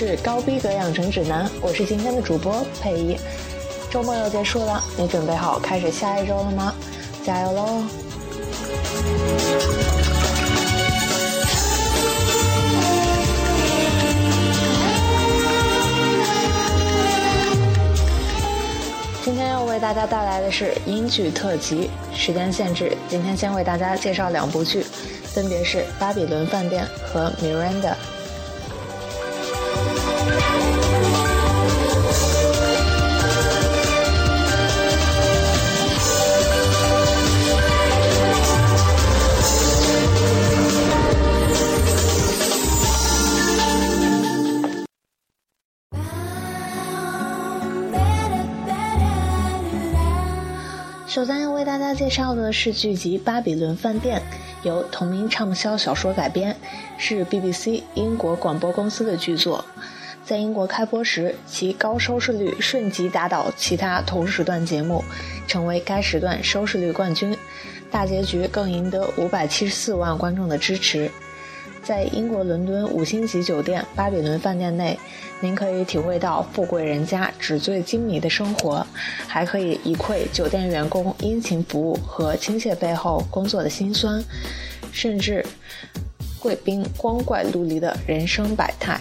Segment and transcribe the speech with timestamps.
[0.00, 3.18] 是高逼格养成指南，我是今天的主播佩仪。
[3.90, 6.72] 周末又结束了，你准备好开始下一周了吗？
[7.24, 7.82] 加油喽！
[19.24, 24.84] 今天要为大家带来的是英剧特辑，时间限制，今天先为大家介绍两部剧，
[25.24, 27.90] 分别是《巴比伦饭店》和《Miranda》。
[51.08, 54.20] 首先要为大家介绍的是剧集《巴比伦饭店》，
[54.62, 56.54] 由同名畅销小说改编，
[56.98, 59.64] 是 BBC 英国广播公司的剧作。
[60.22, 65.02] 在英国开播时，其高收视率瞬即打倒其他同时段节目，
[65.46, 67.34] 成为该时段收视率冠军。
[67.90, 71.10] 大结局更赢得五百七十四万观众的支持。
[71.82, 74.98] 在英国伦敦五星级酒店巴比伦饭店内，
[75.40, 78.86] 您可以体会到富贵人家纸醉金迷的生活，
[79.26, 84.22] 还可以一窥酒店员工殷勤服务和亲切背后工作的辛酸，
[84.92, 85.44] 甚至
[86.38, 89.00] 贵宾光怪陆离的人生百态。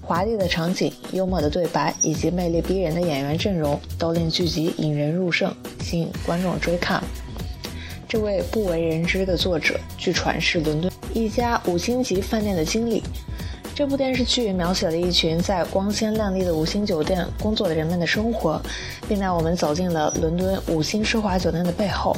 [0.00, 7.04] 华丽的场景、幽默的对白以及魅力逼人的演员阵容，都令剧集引人入胜，吸引观众追看。
[8.08, 13.02] 这位不为人知的作者，据传是伦敦一家五星级饭店的经理。
[13.74, 18.60] 这部电视剧描写了一群在光鲜亮丽的五星酒店工作的人们的生活，
[19.08, 22.16] 并带我们走进了伦敦五星奢华酒店的背后。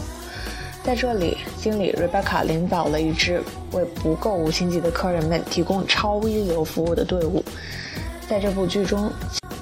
[0.82, 7.42] 在这里，经理 Rebecca 领导了一支为不够五星级的客人们提供超一流服务的队伍。
[8.28, 9.10] 在这部剧中，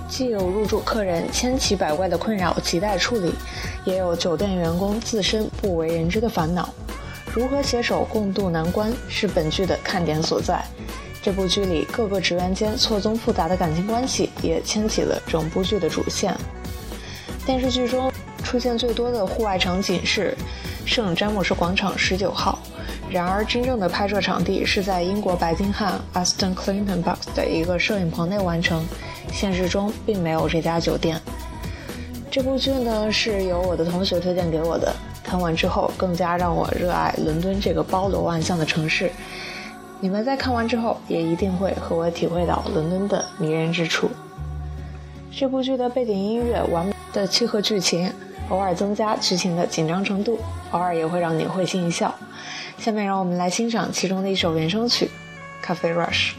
[0.09, 3.33] 既有入住客人千奇百怪的困扰亟待处理，
[3.85, 6.69] 也有酒店员工自身不为人知的烦恼。
[7.39, 10.61] 如何携手共度难关，是本剧的看点所在。
[11.23, 16.37] 这部剧里各个职员间错综复杂的感情关系，也牵起了整部剧的主线。
[17.47, 18.11] 电视剧中
[18.43, 20.37] 出现最多的户外场景是
[20.85, 22.59] 圣詹姆士广场十九号，
[23.09, 28.85] 然而真正的拍摄场地是在英国白金汉 Aston Clinton Box 的一个摄影棚内完成，
[29.33, 31.21] 现实中并没有这家酒店。
[32.33, 34.93] 这部剧呢是由我的同学推荐给我的，
[35.29, 39.13] 看完之后更加让我热爱伦敦这个包罗万象的城市。
[40.01, 44.09] 你们在看完之后也一定会和我体会到伦敦的迷人之处。
[45.31, 48.11] 这部剧的背景音乐完美的契合剧情，
[48.49, 50.39] 偶尔增加剧情的紧张程度，
[50.71, 52.15] 偶尔也会让你会心一笑。
[52.79, 55.05] 下面让我们来欣赏其中的一首原声曲
[55.61, 56.31] 《咖啡 Rush》。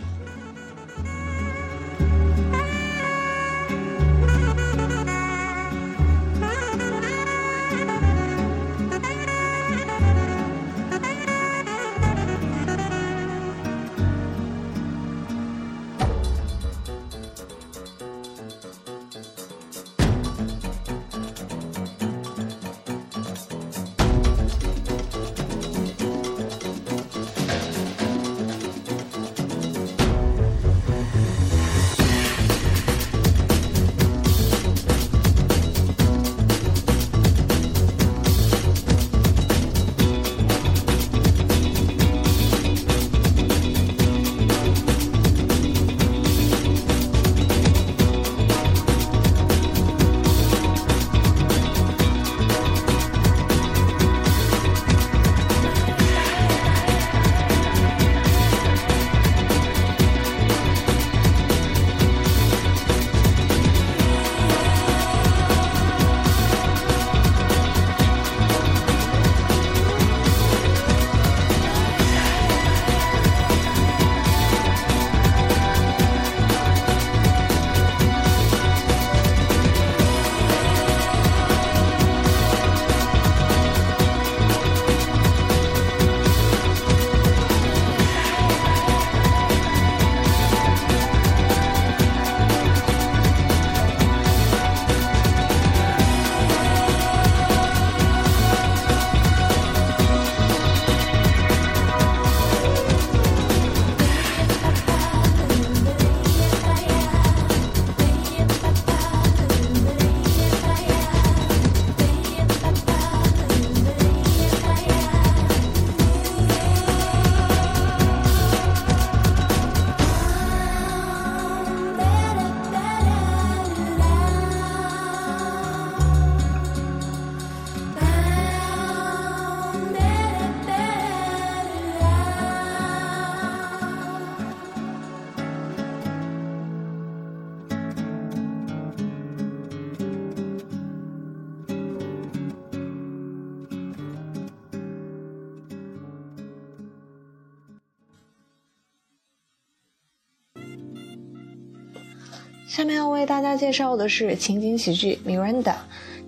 [152.69, 155.63] 下面要为大家介绍的是情景喜剧《Miranda》，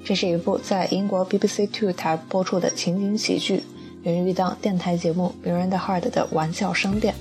[0.03, 3.61] 这是一部在英国 BBC Two 台播出的情景喜剧，
[4.01, 7.13] 源于一档电台节目《Miranda Hard》的玩笑商店。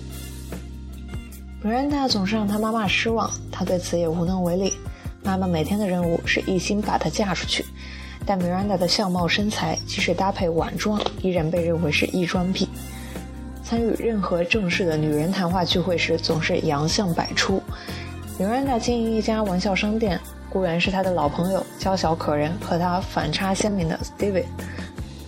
[1.62, 4.72] Miranda 总是让她妈妈失望，她对此也无能为力。
[5.22, 7.62] 妈妈每天的任务是一心把她嫁出去，
[8.24, 12.66] 但 Miranda 的相貌身材即使搭配晚装，依然被认为是异装癖。
[13.62, 17.62] 参与任何正式的女人谈话聚会时，总是洋相百出。
[18.40, 24.46] 米兰达经营一家玩笑商店，雇员是他的老朋友，娇小可人，和他反差鲜明的 Stevie，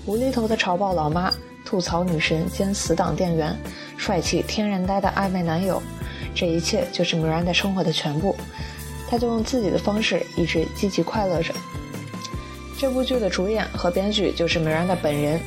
[0.06, 1.30] 无厘头的潮爆老妈，
[1.62, 3.54] 吐槽女神兼死党店员，
[3.98, 5.82] 帅气天然呆的暧昧男友，
[6.34, 8.34] 这一切就是米兰达生活的全部。
[9.06, 11.52] 他就用自己的方式一直积极快乐着。
[12.78, 15.38] 这部剧的主演和编剧就是米兰达本人。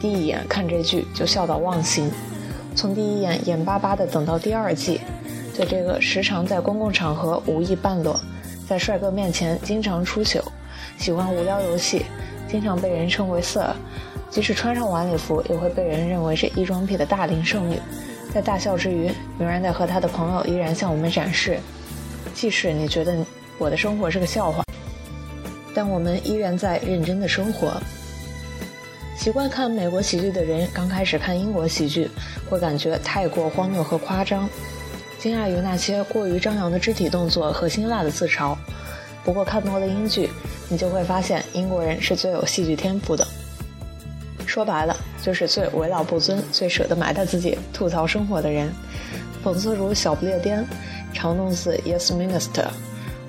[0.00, 2.10] 第一眼看这剧就笑到忘形，
[2.74, 5.00] 从第一眼眼巴巴的等到第二季。
[5.58, 8.20] 在这个时常在公共场合无意半裸，
[8.68, 10.40] 在帅哥面前经常出糗，
[10.98, 12.06] 喜欢无聊游戏，
[12.48, 13.74] 经常被人称为 Sir，
[14.30, 17.76] 即使穿上晚礼服也会被人认为是异装癖的大龄剩女，
[18.32, 21.58] 在大笑之余，米然在和他的朋友依然向我们展示，
[22.32, 23.16] 即使你觉得
[23.58, 24.62] 我的生活是个笑话，
[25.74, 27.82] 但我们依然在认真的生活。
[29.16, 32.08] 习惯看美国喜剧的人，刚开始看英国喜剧，
[32.48, 34.48] 会感觉太过荒谬和夸张。
[35.18, 38.56] 惊讶于那些过于张扬的肢体动作和辛辣的自嘲，
[39.24, 40.30] 不过看多了英剧，
[40.68, 43.26] 你就会发现英国人是最有戏剧天赋的。
[44.46, 48.72] 说白了，就是最为老不尊、最舍得埋汰自己、吐槽生活的人。
[49.44, 50.64] 讽刺如小不列颠，
[51.12, 52.66] 嘲弄似 Yes Minister，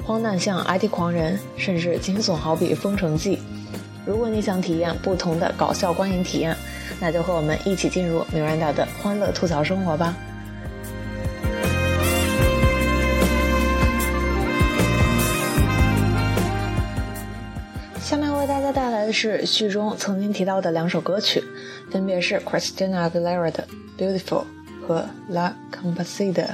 [0.06, 3.38] 荒诞像 IT 狂人，甚至惊悚好比《封城记》。
[4.06, 6.56] 如果你想体验不同的搞笑观影体验，
[7.00, 10.16] 那就和我们一起进入 Miranda 的欢乐吐槽生活吧。
[19.12, 21.44] 是序中曾经提到的两首歌曲，
[21.92, 23.68] 分别是 Christina Aguilera 的
[24.00, 24.44] 《Beautiful》
[24.88, 26.46] 和 La Compasida》。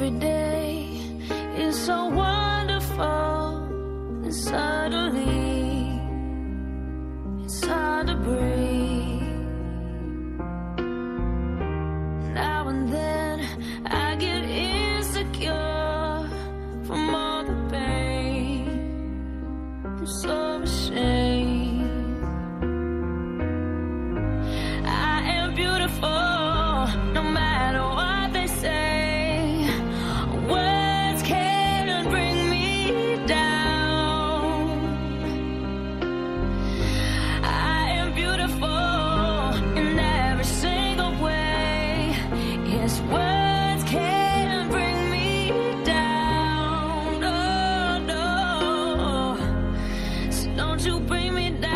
[0.00, 0.47] every day.
[50.78, 51.67] You bring me down?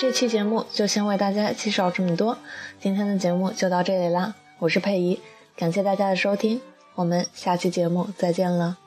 [0.00, 2.38] 这期节目就先为大家介绍这么多，
[2.80, 4.32] 今天的节目就到这里啦。
[4.60, 5.18] 我是佩仪，
[5.56, 6.60] 感谢大家的收听，
[6.94, 8.78] 我们下期节目再见了。